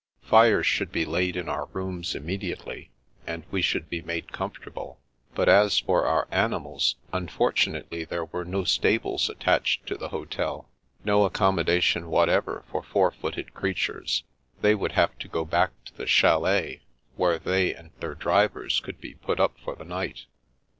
[0.23, 2.89] Fires should be laid in our rooms immediately,
[3.27, 4.99] and we should be made comfortable,
[5.35, 10.67] but as for our animals, unfortunately there were no stables attached to the hotel,
[11.05, 14.23] no accommodation whatever for four footed creatures.
[14.61, 16.81] They would have to go back to the chalet,
[17.15, 20.25] where they and their drivers could be put up for the night.